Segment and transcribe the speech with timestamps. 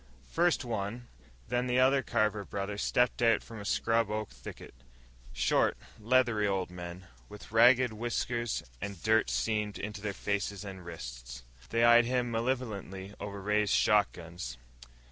[0.31, 1.07] First one,
[1.47, 4.73] then the other Carver brother stepped out from a scrub oak thicket
[5.31, 11.43] short, leathery old men, with ragged whiskers and dirt seamed into their faces and wrists.
[11.69, 14.57] They eyed him malevolently over raised shotguns.